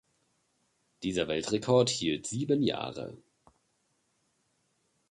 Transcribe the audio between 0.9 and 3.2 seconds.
Dieser Weltrekord hielt sieben Jahre.